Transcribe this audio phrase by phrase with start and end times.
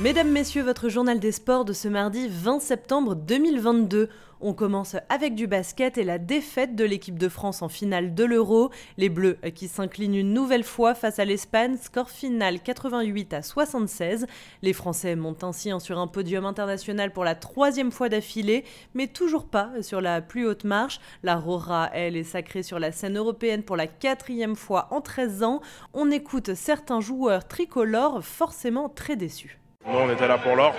[0.00, 4.08] Mesdames, Messieurs, votre journal des sports de ce mardi 20 septembre 2022.
[4.40, 8.22] On commence avec du basket et la défaite de l'équipe de France en finale de
[8.22, 8.70] l'Euro.
[8.96, 14.28] Les Bleus qui s'inclinent une nouvelle fois face à l'Espagne, score final 88 à 76.
[14.62, 18.62] Les Français montent ainsi sur un podium international pour la troisième fois d'affilée,
[18.94, 21.00] mais toujours pas sur la plus haute marche.
[21.24, 25.42] La Rora, elle, est sacrée sur la scène européenne pour la quatrième fois en 13
[25.42, 25.60] ans.
[25.92, 29.58] On écoute certains joueurs tricolores forcément très déçus.
[29.88, 30.74] Nous, on était là pour l'or.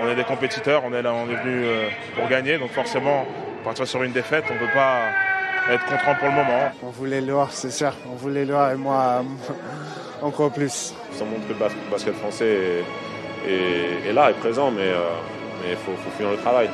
[0.00, 2.58] On est des compétiteurs, on est là, on est venu euh, pour gagner.
[2.58, 3.24] Donc forcément,
[3.64, 5.10] partir sur une défaite, on ne peut pas
[5.70, 6.70] être content pour le moment.
[6.82, 7.92] On voulait l'or, c'est sûr.
[8.10, 9.24] On voulait l'or et moi
[10.22, 10.94] encore plus.
[11.12, 12.84] Ça montre que le basket français
[13.46, 15.02] est, là, est présent, mais euh,
[15.68, 16.68] il faut, faut finir le travail.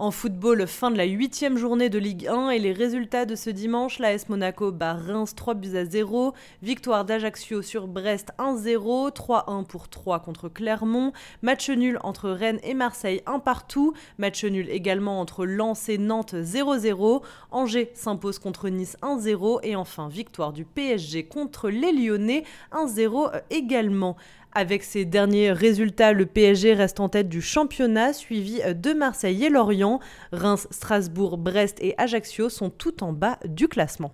[0.00, 3.50] En football, fin de la huitième journée de Ligue 1 et les résultats de ce
[3.50, 9.66] dimanche, l'AS Monaco bat Reims 3 buts à 0, victoire d'Ajaccio sur Brest 1-0, 3-1
[9.66, 15.18] pour 3 contre Clermont, match nul entre Rennes et Marseille 1 partout, match nul également
[15.20, 21.24] entre Lens et Nantes 0-0, Angers s'impose contre Nice 1-0 et enfin victoire du PSG
[21.24, 24.16] contre les Lyonnais 1-0 également.
[24.52, 29.50] Avec ces derniers résultats, le PSG reste en tête du championnat, suivi de Marseille et
[29.50, 30.00] Lorient.
[30.32, 34.12] Reims, Strasbourg, Brest et Ajaccio sont tout en bas du classement.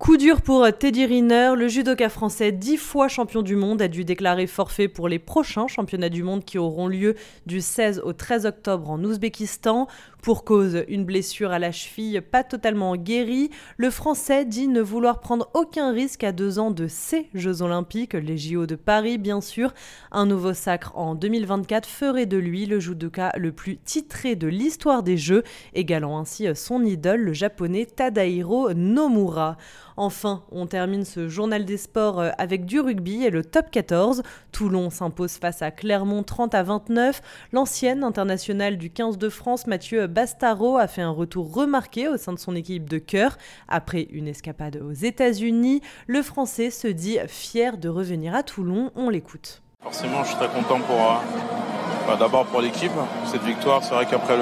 [0.00, 4.02] Coup dur pour Teddy Riner, le judoka français dix fois champion du monde a dû
[4.02, 8.46] déclarer forfait pour les prochains championnats du monde qui auront lieu du 16 au 13
[8.46, 9.88] octobre en Ouzbékistan.
[10.22, 15.20] Pour cause, une blessure à la cheville pas totalement guérie, le Français dit ne vouloir
[15.20, 19.42] prendre aucun risque à deux ans de ces Jeux Olympiques, les JO de Paris bien
[19.42, 19.74] sûr.
[20.12, 25.02] Un nouveau sacre en 2024 ferait de lui le judoka le plus titré de l'histoire
[25.02, 25.42] des Jeux,
[25.74, 29.58] égalant ainsi son idole, le japonais Tadahiro Nomura.
[30.02, 34.22] Enfin, on termine ce journal des sports euh, avec du rugby et le top 14.
[34.50, 37.20] Toulon s'impose face à Clermont 30 à 29.
[37.52, 42.32] L'ancienne internationale du 15 de France, Mathieu Bastaro, a fait un retour remarqué au sein
[42.32, 43.36] de son équipe de cœur.
[43.68, 48.92] Après une escapade aux États-Unis, le Français se dit fier de revenir à Toulon.
[48.96, 49.60] On l'écoute.
[49.82, 52.90] Forcément, je suis très content pour, euh, bah, d'abord pour l'équipe.
[53.26, 54.38] Cette victoire, c'est vrai qu'après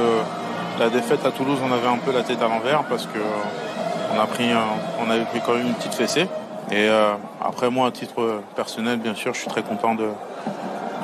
[0.79, 3.19] la défaite à Toulouse, on avait un peu la tête à l'envers parce que
[4.15, 4.51] on a pris,
[5.11, 6.27] avait pris quand même une petite fessée.
[6.71, 10.09] Et euh, après moi, à titre personnel, bien sûr, je suis très content de,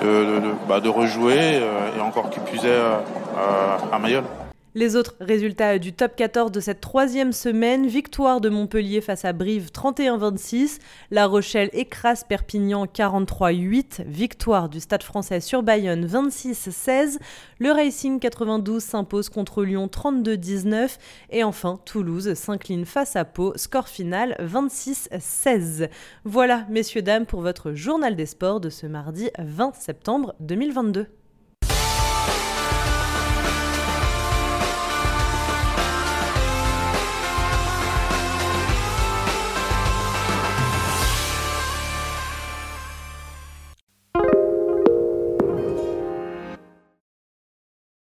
[0.03, 2.79] de, bah, rejouer euh, et encore qui puisait
[3.93, 4.25] à Mayol.
[4.77, 9.33] Les autres résultats du top 14 de cette troisième semaine, victoire de Montpellier face à
[9.33, 10.81] Brive 31-26,
[11.13, 17.19] La Rochelle écrase Perpignan 43-8, victoire du Stade français sur Bayonne 26-16,
[17.61, 20.99] le Racing 92 s'impose contre Lyon 32-19
[21.31, 25.89] et enfin Toulouse s'incline face à Pau, score final 26-16.
[26.25, 31.07] Voilà messieurs dames pour votre journal des sports de ce mardi 20 septembre 2022.